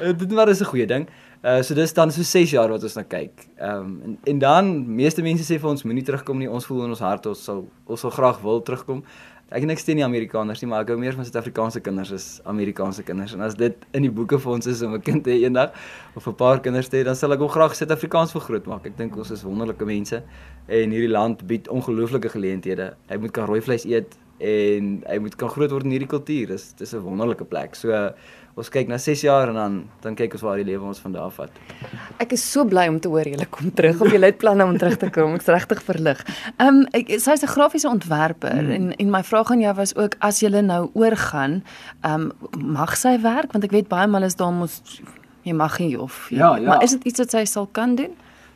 um, 0.00 0.16
dit 0.18 0.30
maar 0.32 0.48
is 0.48 0.60
'n 0.60 0.72
goeie 0.72 0.86
ding. 0.86 1.08
Uh 1.44 1.62
so 1.62 1.74
dis 1.74 1.92
dan 1.92 2.10
so 2.10 2.22
6 2.22 2.50
jaar 2.50 2.68
wat 2.68 2.82
ons 2.82 2.94
na 2.96 3.02
kyk. 3.02 3.46
Ehm 3.56 3.78
um, 3.78 4.00
en 4.04 4.18
en 4.24 4.38
dan 4.38 4.94
meeste 4.94 5.22
mense 5.22 5.44
sê 5.44 5.58
vir 5.60 5.70
ons 5.70 5.82
moenie 5.84 6.02
terugkom 6.02 6.38
nie. 6.38 6.50
Ons 6.50 6.66
voel 6.66 6.84
in 6.84 6.94
ons 6.96 7.00
hart 7.04 7.26
ons 7.26 7.44
sal 7.44 7.66
ons 7.84 8.00
sal 8.00 8.10
graag 8.10 8.40
wil 8.40 8.62
terugkom. 8.62 9.04
Ek 9.52 9.62
en 9.62 9.70
ek 9.74 9.78
steun 9.78 9.98
nie 10.00 10.04
Amerikaners 10.06 10.62
nie, 10.62 10.68
maar 10.70 10.86
ek 10.86 10.94
hou 10.94 10.96
meer 10.98 11.12
van 11.12 11.26
Suid-Afrikaanse 11.26 11.82
kinders 11.84 12.12
as 12.16 12.26
Amerikaanse 12.48 13.04
kinders. 13.04 13.34
En 13.36 13.44
as 13.44 13.54
dit 13.54 13.76
in 13.92 14.06
die 14.06 14.10
boeke 14.10 14.38
vir 14.40 14.52
ons 14.54 14.66
is 14.66 14.80
om 14.82 14.94
'n 14.94 15.02
kind 15.04 15.24
te 15.24 15.30
hê 15.30 15.44
eendag 15.44 15.76
of 16.16 16.26
'n 16.26 16.34
paar 16.34 16.60
kinders 16.60 16.88
te 16.88 16.96
hê, 16.96 17.04
dan 17.04 17.14
sal 17.14 17.32
ek 17.32 17.40
ook 17.40 17.52
graag 17.52 17.76
Suid-Afrikaans 17.76 18.32
vergroot 18.32 18.66
maak. 18.66 18.86
Ek 18.86 18.96
dink 18.96 19.16
ons 19.16 19.30
is 19.30 19.44
wonderlike 19.44 19.84
mense 19.84 20.22
en 20.66 20.90
hierdie 20.90 21.12
land 21.12 21.46
bied 21.46 21.68
ongelooflike 21.68 22.28
geleenthede. 22.28 22.94
Hy 23.08 23.16
moet 23.16 23.32
kan 23.32 23.46
rooi 23.46 23.60
vleis 23.60 23.84
eet 23.84 24.16
en 24.40 25.04
hy 25.06 25.18
moet 25.18 25.36
kan 25.36 25.48
groot 25.48 25.70
word 25.70 25.84
in 25.84 25.90
hierdie 25.90 26.08
kultuur. 26.08 26.46
Dis 26.48 26.72
dis 26.72 26.94
'n 26.94 27.02
wonderlike 27.04 27.44
plek. 27.44 27.74
So 27.74 27.90
uh, 27.90 28.12
ons 28.54 28.70
kyk 28.70 28.90
na 28.90 28.98
6 29.02 29.24
jaar 29.26 29.50
en 29.50 29.58
dan 29.58 29.78
dan 30.04 30.14
kyk 30.18 30.36
ons 30.36 30.44
waar 30.46 30.60
die 30.60 30.66
lewe 30.68 30.86
ons 30.86 31.00
van 31.02 31.14
daar 31.14 31.26
af 31.26 31.38
vat. 31.40 31.56
Ek 32.22 32.34
is 32.36 32.44
so 32.52 32.64
bly 32.68 32.86
om 32.90 33.00
te 33.02 33.10
hoor 33.10 33.26
julle 33.26 33.46
kom 33.50 33.72
terug 33.74 34.02
of 34.04 34.12
julle 34.14 34.30
het 34.30 34.38
planne 34.38 34.66
om 34.66 34.76
terug 34.78 34.98
te 35.00 35.10
kom. 35.14 35.34
Ek's 35.38 35.50
regtig 35.50 35.82
verlig. 35.86 36.22
Ehm 36.62 36.84
um, 36.84 37.18
sy's 37.18 37.42
'n 37.42 37.50
grafiese 37.56 37.88
ontwerper 37.88 38.54
hmm. 38.54 38.70
en 38.70 38.92
en 38.96 39.10
my 39.10 39.22
vraag 39.22 39.50
aan 39.50 39.60
jou 39.60 39.74
was 39.74 39.96
ook 39.96 40.14
as 40.18 40.40
julle 40.40 40.62
nou 40.62 40.90
oorgaan, 40.94 41.62
ehm 42.02 42.30
um, 42.30 42.32
mag 42.78 42.96
sy 42.96 43.18
werk 43.20 43.52
want 43.52 43.64
ek 43.64 43.72
weet 43.72 43.88
baie 43.88 44.06
mal 44.06 44.22
is 44.22 44.36
daar 44.36 44.52
mos 44.52 44.82
jy 45.42 45.52
mag 45.52 45.78
nie 45.78 45.96
of 46.00 46.30
jy, 46.30 46.38
ja, 46.38 46.56
ja. 46.56 46.68
maar 46.68 46.82
is 46.82 46.90
dit 46.90 47.04
iets 47.04 47.18
wat 47.18 47.30
sy 47.30 47.44
sal 47.44 47.66
kan 47.66 47.94
doen? 47.94 48.14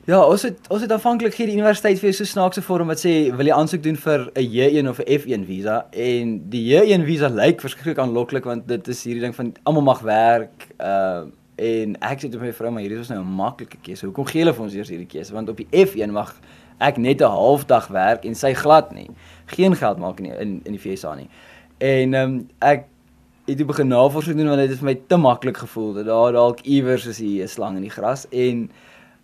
Ja, 0.09 0.23
ons 0.25 0.41
het 0.43 0.71
ons 0.73 0.81
het 0.81 0.93
aanvanklik 0.93 1.35
gee 1.37 1.51
die 1.51 1.59
universiteit 1.59 1.99
vir 2.01 2.15
so 2.17 2.25
snaakse 2.25 2.63
vorm 2.65 2.89
wat 2.89 3.03
sê 3.03 3.11
wil 3.37 3.51
jy 3.51 3.53
aansoek 3.53 3.83
doen 3.85 3.97
vir 4.01 4.23
'n 4.41 4.47
J1 4.55 4.89
of 4.89 5.01
'n 5.05 5.19
F1 5.19 5.45
visa 5.45 5.85
en 5.93 6.49
die 6.49 6.63
J1 6.71 7.05
visa 7.05 7.29
lyk 7.29 7.61
verskriklik 7.61 7.99
aanloklik 7.99 8.45
want 8.45 8.67
dit 8.69 8.89
is 8.89 9.05
hierdie 9.05 9.21
ding 9.21 9.35
van 9.35 9.53
almal 9.65 9.83
mag 9.83 10.01
werk 10.01 10.73
uh 10.81 11.29
en 11.57 11.97
ek 12.01 12.23
sê 12.23 12.31
tot 12.31 12.41
my 12.41 12.53
vrou 12.53 12.71
maar 12.71 12.83
hierdie 12.83 12.99
is 12.99 13.11
nou 13.11 13.21
'n 13.21 13.37
maklike 13.37 13.77
keuse. 13.83 14.07
Hoekom 14.07 14.25
gee 14.25 14.41
hulle 14.41 14.55
vir 14.55 14.65
ons 14.65 14.75
eers 14.75 14.89
hierdie 14.89 15.07
keuse? 15.07 15.35
Want 15.35 15.49
op 15.49 15.57
die 15.57 15.69
F1 15.73 16.11
mag 16.11 16.35
ek 16.81 16.97
net 16.97 17.21
'n 17.21 17.29
halfdag 17.29 17.89
werk 17.89 18.25
en 18.25 18.35
sy 18.35 18.55
glad 18.55 18.93
nie. 18.95 19.11
Geen 19.47 19.77
geld 19.77 19.99
maak 19.99 20.21
nie 20.21 20.33
in 20.33 20.63
in 20.65 20.73
die 20.73 20.81
VSA 20.81 21.15
nie. 21.15 21.29
En 21.79 22.15
ehm 22.15 22.31
um, 22.31 22.49
ek 22.61 22.87
het 23.47 23.67
begin 23.67 23.89
navorsing 23.89 24.37
doen 24.37 24.49
want 24.49 24.61
dit 24.61 24.71
het 24.71 24.79
vir 24.79 24.87
my 24.87 25.01
te 25.07 25.17
maklik 25.17 25.57
gevoel 25.57 25.93
dat 25.93 26.07
daar 26.07 26.33
dalk 26.33 26.61
iewers 26.61 27.07
is 27.07 27.19
hier 27.19 27.45
'n 27.45 27.49
slang 27.49 27.77
in 27.77 27.83
die 27.83 27.91
gras 27.91 28.27
en 28.31 28.71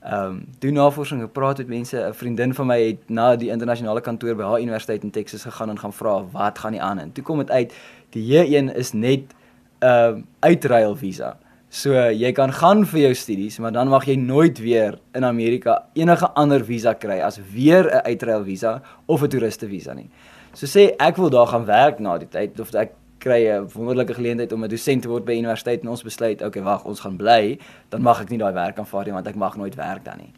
ehm 0.04 0.24
um, 0.24 0.46
doen 0.58 0.72
navorsing, 0.72 1.20
gepraat 1.20 1.58
met 1.58 1.68
mense. 1.68 1.96
'n 1.96 2.14
Vriendin 2.14 2.54
van 2.54 2.66
my 2.66 2.80
het 2.86 3.08
na 3.08 3.36
die 3.36 3.50
internasionale 3.50 4.00
kantoor 4.00 4.34
by 4.34 4.42
haar 4.42 4.60
universiteit 4.60 5.02
in 5.02 5.10
Texas 5.10 5.42
gegaan 5.42 5.70
en 5.70 5.78
gaan 5.78 5.92
vra 5.92 6.24
wat 6.32 6.58
gaan 6.58 6.72
nie 6.72 6.82
aan 6.82 6.98
en 6.98 7.12
toe 7.12 7.24
kom 7.24 7.38
dit 7.38 7.50
uit 7.50 7.72
die 8.10 8.24
J1 8.32 8.76
is 8.76 8.92
net 8.92 9.34
'n 9.80 9.86
uh, 9.86 10.14
uitruil 10.40 10.96
visa. 10.96 11.36
So 11.68 11.90
jy 12.10 12.32
kan 12.32 12.52
gaan 12.52 12.84
vir 12.86 13.00
jou 13.00 13.14
studies, 13.14 13.58
maar 13.58 13.72
dan 13.72 13.88
mag 13.88 14.04
jy 14.04 14.14
nooit 14.14 14.58
weer 14.58 14.98
in 15.14 15.24
Amerika 15.24 15.86
enige 15.92 16.28
ander 16.34 16.64
visa 16.64 16.92
kry 16.94 17.20
as 17.20 17.40
weer 17.52 17.90
'n 17.90 18.04
uitruil 18.04 18.44
visa 18.44 18.82
of 19.06 19.22
'n 19.22 19.28
toeriste 19.28 19.68
visa 19.68 19.94
nie. 19.94 20.10
So 20.52 20.66
sê 20.66 20.94
ek 20.98 21.16
wil 21.16 21.30
daar 21.30 21.46
gaan 21.46 21.64
werk 21.64 21.98
na 21.98 22.18
die 22.18 22.28
tyd 22.28 22.60
of 22.60 22.74
ek 22.74 22.92
kry 23.24 23.40
'n 23.48 23.68
wonderlike 23.72 24.14
geleentheid 24.14 24.52
om 24.52 24.64
'n 24.64 24.68
dosent 24.68 25.02
te 25.02 25.08
word 25.08 25.24
by 25.24 25.32
universiteit 25.32 25.82
en 25.82 25.88
ons 25.88 26.02
besluit, 26.02 26.42
okay, 26.42 26.62
wag, 26.62 26.84
ons 26.84 27.00
gaan 27.00 27.16
bly, 27.16 27.58
dan 27.88 28.02
mag 28.02 28.20
ek 28.20 28.30
nie 28.30 28.38
daai 28.38 28.52
werk 28.52 28.78
aanvaar 28.78 29.04
nie 29.04 29.12
want 29.12 29.26
ek 29.26 29.36
mag 29.36 29.56
nooit 29.56 29.74
werk 29.74 30.04
dan 30.04 30.18
nie. 30.18 30.32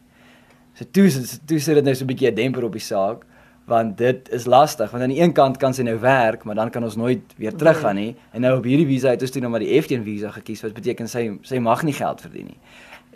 So 0.74 0.84
toe 0.92 1.08
toe 1.46 1.58
sit 1.58 1.74
dit 1.74 1.84
nou 1.84 1.94
so 1.94 2.04
'n 2.04 2.08
bietjie 2.08 2.30
'n 2.30 2.34
demper 2.34 2.64
op 2.64 2.72
die 2.72 2.80
saak 2.80 3.24
want 3.66 3.96
dit 3.98 4.28
is 4.30 4.46
lastig 4.46 4.90
want 4.90 5.02
aan 5.02 5.10
die 5.10 5.20
een 5.20 5.32
kant 5.32 5.56
kan 5.58 5.74
sy 5.74 5.82
nou 5.82 5.98
werk 5.98 6.44
maar 6.44 6.54
dan 6.54 6.70
kan 6.70 6.84
ons 6.84 6.96
nooit 6.96 7.22
weer 7.36 7.54
teruggaan 7.54 7.96
nie 7.96 8.14
en 8.32 8.40
nou 8.40 8.58
op 8.58 8.64
hierdie 8.64 8.86
visa 8.86 9.10
het 9.10 9.22
ons 9.22 9.30
toe 9.30 9.40
nou 9.42 9.50
maar 9.50 9.64
die 9.64 9.80
F1 9.80 10.04
visa 10.04 10.30
gekies 10.30 10.62
wat 10.62 10.74
beteken 10.74 11.08
sy 11.08 11.38
sy 11.42 11.58
mag 11.58 11.82
nie 11.82 11.92
geld 11.92 12.20
verdien 12.20 12.46
nie. 12.46 12.58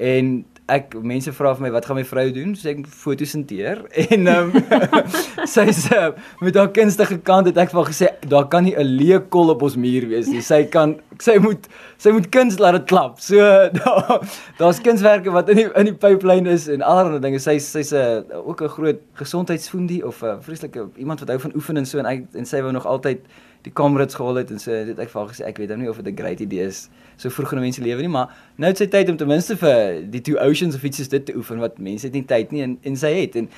En 0.00 0.44
ek 0.70 0.94
mense 1.06 1.32
vra 1.36 1.52
vir 1.56 1.66
my 1.66 1.70
wat 1.74 1.86
gaan 1.88 1.98
my 1.98 2.04
vrou 2.06 2.26
doen? 2.34 2.54
Sê 2.58 2.72
ek 2.74 2.86
fotosinteer 3.02 3.82
en 4.06 4.30
ehm 4.32 4.52
um, 4.54 5.04
sy 5.54 5.66
sê 5.76 5.98
uh, 5.98 6.10
met 6.44 6.56
haar 6.58 6.70
kunstige 6.76 7.18
kant 7.26 7.50
het 7.50 7.58
ek 7.60 7.74
vir 7.74 7.90
gesê 7.90 8.10
daar 8.30 8.48
kan 8.52 8.64
nie 8.66 8.76
'n 8.76 8.86
leë 9.00 9.20
kol 9.34 9.52
op 9.54 9.62
ons 9.66 9.76
muur 9.76 10.08
wees 10.12 10.30
nie. 10.30 10.42
Sy 10.44 10.62
kan 10.72 10.96
sy 11.20 11.36
moet 11.42 11.68
sy 11.98 12.14
moet 12.16 12.30
kuns 12.32 12.58
laat 12.62 12.78
dit 12.78 12.88
klap. 12.92 13.20
So 13.20 13.36
daar 13.80 14.24
daar's 14.58 14.80
kunswerke 14.80 15.34
wat 15.34 15.50
in 15.52 15.62
die 15.62 15.68
in 15.74 15.90
die 15.90 15.98
pipeline 16.06 16.48
is 16.50 16.68
en 16.68 16.82
allerlei 16.82 17.20
dinge. 17.20 17.42
Sy 17.42 17.58
sy's 17.58 17.92
'n 17.92 18.24
ook 18.44 18.62
'n 18.62 18.74
groot 18.76 19.00
gesondheidsfoendie 19.14 20.06
of 20.06 20.22
'n 20.22 20.40
vreeslike 20.40 20.88
iemand 20.96 21.20
wat 21.20 21.28
hou 21.28 21.38
van 21.38 21.54
oefen 21.54 21.76
en 21.76 21.86
so 21.86 21.98
en, 21.98 22.28
en 22.32 22.46
sy 22.46 22.62
wou 22.62 22.72
nog 22.72 22.86
altyd 22.86 23.20
die 23.62 23.72
Comrades 23.72 24.14
gehaal 24.14 24.34
het 24.34 24.50
en 24.50 24.58
so 24.58 24.84
dit 24.84 24.98
ek 24.98 25.08
vir 25.08 25.28
gesê 25.32 25.44
ek 25.44 25.58
weet 25.58 25.68
nou 25.68 25.78
nie 25.78 25.90
of 25.90 25.96
dit 25.96 26.12
'n 26.12 26.16
great 26.16 26.40
idee 26.40 26.66
is 26.66 26.88
so 27.16 27.28
vroeg 27.28 27.52
in 27.52 27.58
'n 27.58 27.62
mens 27.62 27.76
se 27.76 27.82
lewe 27.82 28.00
nie 28.00 28.08
maar 28.08 28.28
nou 28.56 28.68
het 28.68 28.78
sy 28.78 28.86
tyd 28.86 29.08
om 29.10 29.16
ten 29.16 29.28
minste 29.28 29.56
vir 29.56 30.02
die 30.10 30.20
two 30.20 30.38
oceans 30.38 30.74
of 30.74 30.82
iets 30.82 30.96
soos 30.96 31.08
dit 31.08 31.26
te 31.26 31.36
oefen 31.36 31.58
wat 31.58 31.78
mense 31.78 32.06
het 32.06 32.14
nie 32.14 32.24
tyd 32.24 32.52
nie 32.52 32.62
en 32.62 32.78
en 32.82 32.96
sy 32.96 33.12
het 33.20 33.36
en 33.36 33.48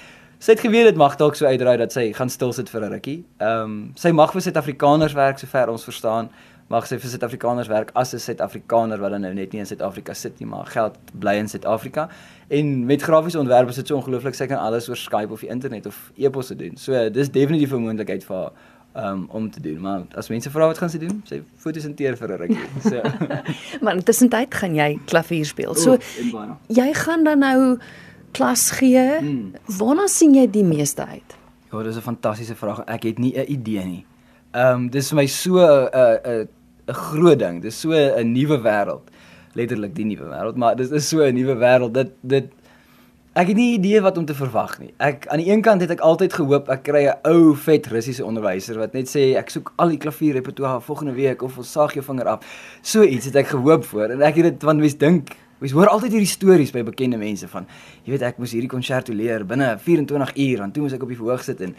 sy 0.42 0.56
het 0.56 0.60
geweet 0.60 0.88
dit 0.90 0.96
mag 0.98 1.14
dalk 1.16 1.36
so 1.38 1.46
uitdraai 1.46 1.76
dat 1.78 1.92
sy 1.92 2.12
gaan 2.12 2.30
stil 2.30 2.52
sit 2.52 2.70
vir 2.70 2.82
'n 2.82 2.92
rukkie. 2.92 3.24
Ehm 3.38 3.62
um, 3.62 3.92
sy 3.94 4.10
mag 4.10 4.32
vir 4.32 4.42
Suid-Afrikaners 4.42 5.14
werk 5.14 5.38
sover 5.38 5.68
ons 5.68 5.84
verstaan 5.84 6.30
mag 6.68 6.86
sy 6.86 6.96
vir 6.98 7.10
Suid-Afrikaners 7.10 7.68
werk 7.68 7.90
as 7.94 8.14
'n 8.14 8.18
Suid-Afrikaner 8.18 8.98
wat 8.98 9.10
dan 9.10 9.20
nou 9.20 9.34
net 9.34 9.52
nie 9.52 9.60
in 9.60 9.66
Suid-Afrika 9.66 10.14
sit 10.14 10.40
nie 10.40 10.48
maar 10.48 10.66
geld 10.66 10.98
bly 11.14 11.34
in 11.36 11.48
Suid-Afrika 11.48 12.08
en 12.48 12.86
met 12.86 13.02
grafiese 13.02 13.38
ontwerp 13.38 13.68
is 13.68 13.76
dit 13.76 13.86
so 13.86 13.96
ongelooflik 13.96 14.34
sy 14.34 14.46
kan 14.46 14.58
alles 14.58 14.88
oor 14.88 14.96
Skype 14.96 15.32
of 15.32 15.40
die 15.40 15.50
internet 15.50 15.86
of 15.86 16.12
e-pos 16.16 16.48
doen. 16.48 16.76
So 16.76 17.10
dis 17.10 17.30
definitief 17.30 17.72
'n 17.72 17.82
moontlikheid 17.82 18.24
vir 18.24 18.36
haar 18.36 18.52
um, 18.96 19.26
om 19.30 19.50
te 19.50 19.60
doen. 19.60 19.80
Maar 19.80 20.02
as 20.14 20.28
mense 20.28 20.50
vra 20.50 20.66
wat 20.66 20.78
gaan 20.78 20.90
sy 20.92 21.00
doen, 21.02 21.20
sy 21.28 21.42
fotosinteer 21.56 22.16
vir 22.16 22.32
'n 22.32 22.40
rukkie. 22.44 22.68
So. 22.82 23.02
maar 23.82 23.96
intussen 23.96 24.28
tyd 24.28 24.54
gaan 24.54 24.74
jy 24.74 24.98
klavier 25.04 25.46
speel. 25.46 25.74
So 25.74 25.98
Oeh, 26.32 26.56
jy 26.68 26.92
gaan 26.94 27.24
dan 27.24 27.38
nou 27.38 27.78
klas 28.32 28.70
gee. 28.70 29.18
Hmm. 29.18 29.52
Waarna 29.78 30.08
sien 30.08 30.34
jy 30.34 30.46
die 30.50 30.64
meeste 30.64 31.06
uit? 31.06 31.36
Ja, 31.72 31.82
dis 31.82 31.96
'n 31.96 32.00
fantastiese 32.00 32.54
vraag. 32.54 32.84
Ek 32.86 33.02
het 33.02 33.18
nie 33.18 33.34
'n 33.36 33.50
idee 33.50 33.84
nie. 33.84 34.04
Ehm 34.52 34.74
um, 34.74 34.90
dis 34.90 35.08
vir 35.08 35.16
my 35.16 35.26
so 35.26 35.58
'n 35.58 35.88
'n 35.92 36.48
'n 36.88 36.94
groot 36.94 37.38
ding. 37.38 37.62
Dis 37.62 37.80
so 37.80 37.92
'n 37.92 38.32
nuwe 38.32 38.58
wêreld. 38.60 39.08
Letterlik 39.54 39.94
die 39.94 40.04
nuwe 40.04 40.28
wêreld, 40.28 40.56
maar 40.56 40.76
dis 40.76 40.90
is 40.90 41.08
so 41.08 41.22
'n 41.22 41.34
nuwe 41.34 41.56
wêreld. 41.56 41.92
Dit 41.92 42.10
dit 42.20 42.52
Ek 43.32 43.48
het 43.48 43.56
nie 43.56 43.78
idee 43.78 44.00
wat 44.04 44.18
om 44.20 44.26
te 44.28 44.34
verwag 44.36 44.74
nie. 44.76 44.90
Ek 45.00 45.22
aan 45.32 45.40
die 45.40 45.46
een 45.48 45.62
kant 45.64 45.80
het 45.80 45.94
ek 45.94 46.02
altyd 46.04 46.34
gehoop 46.36 46.66
ek 46.68 46.82
kry 46.84 47.06
'n 47.08 47.16
ou 47.24 47.54
vet 47.56 47.86
Russiese 47.88 48.24
onderwyser 48.24 48.76
wat 48.76 48.92
net 48.92 49.08
sê 49.08 49.38
ek 49.40 49.48
soek 49.48 49.72
al 49.76 49.88
die 49.88 49.96
klavierrepertoire 49.96 50.80
volgende 50.80 51.14
week 51.14 51.42
of 51.42 51.56
ons 51.56 51.72
saag 51.72 51.94
jou 51.94 52.04
vinger 52.04 52.28
af. 52.28 52.44
So 52.82 53.02
iets 53.02 53.24
het 53.24 53.36
ek 53.36 53.46
gehoop 53.46 53.84
voor 53.84 54.10
en 54.10 54.20
ek 54.22 54.34
het 54.34 54.44
dit 54.44 54.62
want 54.62 54.80
mens 54.80 54.98
dink 54.98 55.30
mens 55.60 55.72
hoor 55.72 55.88
altyd 55.88 56.12
hierdie 56.12 56.28
stories 56.28 56.72
by 56.72 56.82
bekende 56.82 57.16
mense 57.16 57.48
van 57.48 57.66
jy 58.04 58.10
weet 58.10 58.22
ek 58.22 58.38
moes 58.38 58.52
hierdie 58.52 58.68
konserto 58.68 59.14
leer 59.14 59.46
binne 59.46 59.78
24 59.78 60.36
uur 60.36 60.60
en 60.60 60.72
toe 60.72 60.82
moes 60.82 60.92
ek 60.92 61.02
op 61.02 61.08
die 61.08 61.16
verhoog 61.16 61.42
sit 61.42 61.60
en 61.60 61.74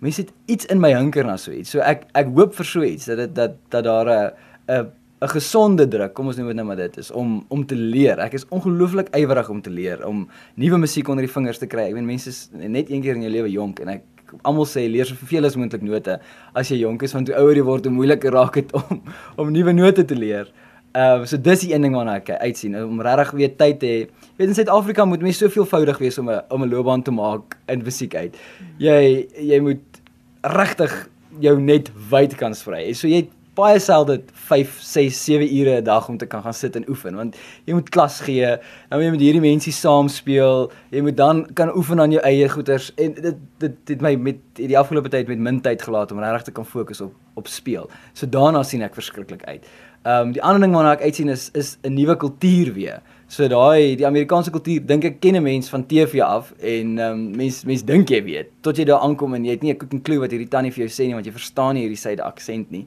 mense 0.00 0.20
het 0.20 0.32
iets 0.46 0.66
in 0.66 0.80
my 0.80 0.92
hinker 0.92 1.24
na 1.24 1.36
so 1.36 1.52
iets. 1.52 1.70
So 1.70 1.78
ek 1.78 2.08
ek 2.14 2.26
hoop 2.34 2.54
vir 2.54 2.64
so 2.66 2.82
iets 2.82 3.04
dat 3.04 3.16
dit 3.16 3.34
dat 3.34 3.54
dat 3.68 3.84
daar 3.84 4.08
'n 4.10 4.32
'n 4.68 4.90
'n 5.20 5.28
gesonde 5.28 5.88
druk, 5.88 6.12
kom 6.14 6.26
ons 6.26 6.36
noem 6.36 6.48
dit 6.48 6.56
nou 6.56 6.66
maar 6.66 6.76
dit 6.76 6.96
is 6.98 7.10
om 7.10 7.44
om 7.48 7.64
te 7.66 7.74
leer. 7.74 8.18
Ek 8.20 8.34
is 8.36 8.44
ongelooflik 8.52 9.08
ywerig 9.16 9.48
om 9.48 9.62
te 9.62 9.70
leer, 9.70 10.06
om 10.06 10.28
nuwe 10.56 10.78
musiek 10.78 11.08
onder 11.08 11.24
die 11.24 11.32
vingers 11.32 11.58
te 11.58 11.66
kry. 11.66 11.88
Ek 11.88 11.94
meen 11.94 12.06
mense 12.06 12.28
is 12.28 12.50
net 12.52 12.90
een 12.90 13.00
keer 13.02 13.16
in 13.16 13.22
jou 13.22 13.32
lewe 13.32 13.50
jonk 13.50 13.80
en 13.80 13.88
ek 13.88 14.02
almal 14.42 14.66
sê 14.66 14.84
leer 14.90 15.06
soveel 15.06 15.46
as 15.46 15.56
moontlik 15.56 15.82
note 15.86 16.18
as 16.54 16.68
jy 16.68 16.82
jonk 16.82 17.02
is 17.06 17.14
want 17.14 17.28
hoe 17.30 17.36
ouer 17.38 17.56
jy 17.56 17.64
word 17.64 17.86
hoe 17.86 17.94
moeiliker 17.94 18.34
raak 18.34 18.58
dit 18.58 18.72
om 18.80 19.02
om 19.36 19.52
nuwe 19.52 19.72
note 19.72 20.04
te 20.04 20.18
leer. 20.18 20.52
Ehm 20.96 21.22
uh, 21.22 21.24
so 21.24 21.40
dis 21.40 21.64
die 21.64 21.72
een 21.72 21.82
ding 21.86 21.96
waarna 21.96 22.18
ek 22.20 22.30
uitsien 22.36 22.76
om 22.82 23.00
regtig 23.00 23.32
weer 23.40 23.56
tyd 23.56 23.80
te 23.80 23.86
hê. 23.86 23.98
Jy 24.04 24.36
weet 24.36 24.48
in 24.52 24.58
Suid-Afrika 24.60 25.04
moet 25.08 25.24
mense 25.24 25.40
soveelvoudig 25.44 25.98
wees 26.04 26.18
om 26.18 26.30
'n 26.30 26.42
om 26.50 26.62
'n 26.62 26.68
loopbaan 26.68 27.02
te 27.02 27.10
maak 27.10 27.56
in 27.68 27.82
musiek 27.84 28.14
uit. 28.14 28.36
Jy 28.78 29.28
jy 29.38 29.60
moet 29.60 30.02
regtig 30.42 31.08
jou 31.40 31.60
net 31.60 31.90
wyd 32.10 32.36
kan 32.36 32.54
sprei. 32.54 32.94
So 32.94 33.08
jy 33.08 33.28
baie 33.56 33.78
selde 33.80 34.20
5, 34.48 34.78
6, 34.84 35.24
7 35.24 35.48
ure 35.58 35.80
'n 35.80 35.84
dag 35.84 36.08
om 36.08 36.18
te 36.18 36.26
kan 36.26 36.42
gaan 36.42 36.54
sit 36.54 36.76
en 36.76 36.88
oefen 36.88 37.16
want 37.16 37.36
jy 37.64 37.74
moet 37.74 37.88
klas 37.88 38.20
gee, 38.20 38.56
moet 38.90 39.02
jy 39.02 39.10
met 39.10 39.20
hierdie 39.20 39.40
mense 39.40 39.72
saam 39.72 40.08
speel, 40.08 40.70
jy 40.90 41.00
moet 41.00 41.16
dan 41.16 41.46
kan 41.54 41.74
oefen 41.76 42.00
aan 42.00 42.12
jou 42.12 42.22
eie 42.22 42.48
goeters 42.48 42.92
en 42.96 43.14
dit 43.14 43.36
dit 43.58 43.76
het 43.88 44.00
my 44.00 44.14
met 44.16 44.38
die 44.54 44.78
afgelope 44.78 45.08
tyd 45.08 45.28
met 45.28 45.38
min 45.38 45.60
tyd 45.60 45.82
gelaat 45.82 46.12
om 46.12 46.18
regtig 46.18 46.42
te 46.42 46.52
kan 46.52 46.66
fokus 46.66 47.00
op 47.00 47.14
op 47.36 47.48
speel. 47.48 47.90
So 48.14 48.26
daarna 48.26 48.62
sien 48.62 48.82
ek 48.82 48.94
verskriklik 48.94 49.44
uit. 49.44 49.64
Ehm 50.06 50.28
um, 50.28 50.32
die 50.32 50.42
ander 50.42 50.60
ding 50.62 50.74
waarna 50.74 50.92
ek 50.94 51.02
uitsien 51.02 51.28
is 51.28 51.50
is 51.52 51.78
'n 51.82 51.94
nuwe 51.94 52.16
kultuur 52.16 52.72
weer. 52.72 53.02
So 53.26 53.48
daai 53.48 53.96
die 53.96 54.06
Amerikaanse 54.06 54.50
kultuur 54.50 54.86
dink 54.86 55.04
ek 55.04 55.20
ken 55.20 55.36
'n 55.36 55.42
mens 55.42 55.68
van 55.68 55.86
TV 55.86 56.20
af 56.20 56.52
en 56.60 56.98
ehm 56.98 57.12
um, 57.12 57.36
mens 57.36 57.64
mens 57.64 57.82
dink 57.84 58.08
jy 58.08 58.22
weet 58.24 58.48
tot 58.60 58.76
jy 58.76 58.84
daar 58.84 59.00
aankom 59.00 59.34
en 59.34 59.44
jy 59.44 59.50
het 59.50 59.62
nie 59.62 59.72
'n 59.72 59.76
cooking 59.76 60.02
clue 60.02 60.18
wat 60.18 60.30
hierdie 60.30 60.48
tannie 60.48 60.72
vir 60.72 60.86
jou 60.86 60.92
sê 60.92 61.06
nie 61.06 61.14
want 61.14 61.26
jy 61.26 61.32
verstaan 61.32 61.74
nie 61.74 61.82
hierdie 61.82 62.04
syde 62.06 62.22
aksent 62.22 62.70
nie. 62.70 62.86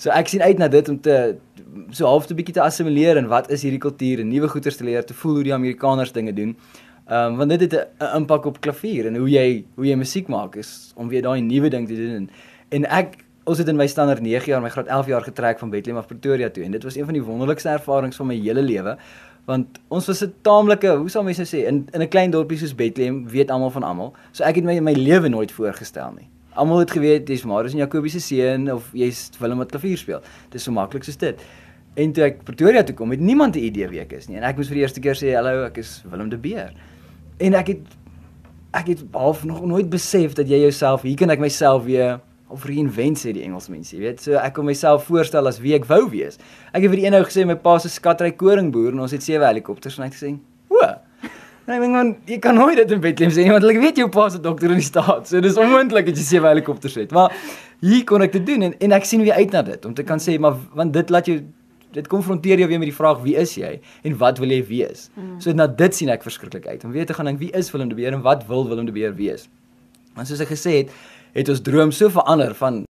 So 0.00 0.08
ek 0.16 0.30
sien 0.32 0.40
uit 0.40 0.56
na 0.56 0.68
dit 0.72 0.86
om 0.88 0.96
te 1.04 1.14
so 1.92 2.06
half 2.08 2.28
'n 2.30 2.36
bietjie 2.36 2.54
te 2.56 2.62
assimileer 2.64 3.18
en 3.20 3.26
wat 3.28 3.50
is 3.50 3.62
hierdie 3.62 3.80
kultuur 3.80 4.20
en 4.20 4.28
nuwe 4.28 4.48
goeters 4.48 4.76
te 4.76 4.84
leer 4.84 5.04
te 5.04 5.14
voel 5.14 5.34
hoe 5.34 5.42
die 5.42 5.54
Amerikaners 5.54 6.12
dinge 6.12 6.32
doen. 6.32 6.56
Ehm 7.06 7.32
um, 7.32 7.36
want 7.36 7.50
dit 7.50 7.60
het 7.60 7.88
'n 7.98 8.16
impak 8.16 8.44
op 8.46 8.60
klavier 8.60 9.06
en 9.06 9.16
hoe 9.16 9.28
jy 9.28 9.64
hoe 9.74 9.86
jy 9.86 9.96
musiek 9.96 10.28
maak 10.28 10.56
is 10.56 10.92
om 10.96 11.08
weer 11.08 11.22
daai 11.22 11.40
nuwe 11.40 11.68
ding 11.68 11.86
te 11.88 11.94
doen. 11.94 12.14
En, 12.14 12.30
en 12.68 12.84
ek 12.84 13.24
ons 13.44 13.58
het 13.58 13.68
in 13.68 13.76
my 13.76 13.86
standaard 13.86 14.22
9 14.22 14.46
jaar 14.46 14.62
my 14.62 14.68
graad 14.68 14.86
11 14.86 15.06
jaar 15.06 15.22
getrek 15.22 15.58
van 15.58 15.70
Bethlehem 15.70 15.98
af 15.98 16.06
Pretoria 16.06 16.48
toe 16.48 16.64
en 16.64 16.70
dit 16.70 16.82
was 16.82 16.96
een 16.96 17.04
van 17.04 17.14
die 17.14 17.22
wonderlikste 17.22 17.68
ervarings 17.68 18.16
van 18.16 18.26
my 18.26 18.40
hele 18.40 18.62
lewe 18.62 18.96
want 19.44 19.66
ons 19.88 20.06
was 20.06 20.24
'n 20.24 20.32
taamlike 20.42 20.88
hoe 20.88 21.08
sal 21.10 21.22
mense 21.22 21.44
sê 21.44 21.66
in 21.66 21.88
in 21.92 22.00
'n 22.00 22.08
klein 22.08 22.30
dorpie 22.30 22.58
soos 22.58 22.74
Bethlehem 22.74 23.28
weet 23.28 23.50
almal 23.50 23.70
van 23.70 23.82
almal. 23.82 24.14
So 24.32 24.44
ek 24.44 24.54
het 24.54 24.64
my 24.64 24.80
my 24.80 24.92
lewe 24.92 25.28
nooit 25.28 25.52
voorgestel 25.52 26.12
nie 26.16 26.28
Almal 26.54 26.82
het 26.82 26.90
geweet 26.90 27.26
dis 27.26 27.44
Marius 27.46 27.72
en 27.76 27.78
Jakobus 27.78 28.12
se 28.12 28.20
seun 28.20 28.72
of 28.72 28.88
jy's 28.96 29.28
Willem 29.38 29.58
wat 29.62 29.70
klavier 29.70 29.98
speel. 29.98 30.22
Dis 30.50 30.66
so 30.66 30.74
maklik 30.74 31.04
soos 31.06 31.18
dit. 31.20 31.42
En 31.94 32.12
toe 32.14 32.24
ek 32.26 32.42
Pretoria 32.46 32.82
toe 32.86 32.94
kom, 32.94 33.10
het 33.14 33.20
niemand 33.20 33.56
'n 33.56 33.64
idee 33.66 33.88
wie 33.88 34.00
ek 34.00 34.12
is 34.12 34.28
nie. 34.28 34.36
En 34.36 34.42
ek 34.42 34.56
moes 34.56 34.68
vir 34.68 34.74
die 34.74 34.82
eerste 34.82 35.00
keer 35.00 35.14
sê 35.14 35.34
hallo, 35.34 35.64
ek 35.64 35.78
is 35.78 36.02
Willem 36.10 36.28
de 36.28 36.38
Beer. 36.38 36.72
En 37.38 37.54
ek 37.54 37.66
het 37.66 37.86
ek 38.72 38.86
het 38.86 39.04
half 39.12 39.44
nog 39.44 39.64
nooit 39.66 39.90
besef 39.90 40.32
dat 40.32 40.48
jy 40.48 40.60
jouself, 40.60 41.02
hier 41.02 41.16
kan 41.16 41.30
ek 41.30 41.38
myself 41.38 41.84
weer 41.84 42.20
of 42.48 42.64
reinvent 42.64 43.18
sê 43.18 43.32
die 43.32 43.42
Engelsmense, 43.42 43.96
jy 43.96 44.02
weet. 44.02 44.20
So 44.20 44.38
ek 44.38 44.54
kom 44.54 44.66
myself 44.66 45.04
voorstel 45.04 45.46
as 45.46 45.60
wie 45.62 45.74
ek 45.74 45.86
wou 45.90 46.08
wees. 46.10 46.38
Ek 46.72 46.82
het 46.82 46.90
vir 46.90 47.00
die 47.02 47.06
een 47.06 47.14
ou 47.14 47.22
gesê 47.26 47.46
my 47.46 47.54
pa 47.54 47.78
se 47.78 47.88
skatry 47.88 48.32
koringboer 48.32 48.92
en 48.92 49.00
ons 49.06 49.14
het 49.14 49.22
sewe 49.22 49.46
helikopters 49.46 49.98
en 49.98 50.04
hy 50.04 50.10
het 50.10 50.18
gesê, 50.18 50.38
"O, 50.68 50.80
En 51.66 51.76
ek 51.76 51.84
dink 51.84 51.94
man, 51.94 52.10
jy 52.26 52.38
kan 52.42 52.56
nooit 52.58 52.78
dit 52.80 52.92
in 52.96 53.02
Bethlehem 53.02 53.32
sê 53.34 53.44
nie 53.44 53.52
want 53.52 53.66
ek 53.68 53.78
weet 53.82 54.00
jou 54.00 54.08
pa 54.12 54.28
se 54.32 54.40
dokter 54.42 54.72
in 54.72 54.80
die 54.80 54.86
staat. 54.86 55.28
So 55.30 55.42
dis 55.44 55.58
onmoontlik 55.60 56.08
dat 56.08 56.18
jy 56.18 56.26
sewe 56.26 56.50
helikopters 56.50 56.96
het. 56.98 57.14
Maar 57.16 57.34
hier 57.84 58.04
kon 58.08 58.24
ek 58.24 58.34
dit 58.38 58.46
doen 58.48 58.68
en 58.70 58.76
en 58.88 58.96
ek 58.96 59.08
sien 59.08 59.22
weer 59.26 59.38
uit 59.38 59.54
na 59.54 59.62
dit 59.66 59.88
om 59.88 59.94
te 59.96 60.06
kan 60.06 60.22
sê 60.22 60.38
maar 60.40 60.58
want 60.78 60.94
dit 60.96 61.14
laat 61.14 61.30
jou 61.30 61.38
dit 61.94 62.10
konfronteer 62.10 62.62
jou 62.62 62.68
weer 62.70 62.78
met 62.78 62.90
die 62.90 62.96
vraag 62.96 63.22
wie 63.24 63.36
is 63.38 63.56
jy 63.58 63.72
en 64.06 64.18
wat 64.18 64.38
wil 64.42 64.52
jy 64.54 64.60
wees? 64.66 65.08
Mm. 65.16 65.38
So 65.42 65.54
na 65.54 65.66
dit 65.66 65.96
sien 65.96 66.10
ek 66.12 66.26
verskriklik 66.26 66.68
uit. 66.68 66.84
Om 66.84 66.94
weer 66.96 67.06
te 67.06 67.16
gaan 67.16 67.30
dink 67.30 67.42
wie 67.42 67.50
is 67.56 67.70
Willem 67.74 67.90
de 67.90 67.98
Beer 67.98 68.14
en 68.14 68.22
wat 68.26 68.46
wil 68.50 68.68
Willem 68.68 68.86
de 68.86 68.94
Beer 68.94 69.14
wees? 69.18 69.48
Want 70.14 70.30
soos 70.30 70.42
ek 70.42 70.54
gesê 70.54 70.82
het, 70.82 70.94
het 71.34 71.50
ons 71.50 71.62
droom 71.66 71.94
so 71.94 72.10
verander 72.10 72.54
van 72.58 72.84